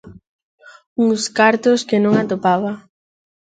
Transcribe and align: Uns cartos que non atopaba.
Uns 1.03 1.23
cartos 1.37 1.79
que 1.87 1.97
non 2.03 2.13
atopaba. 2.21 2.71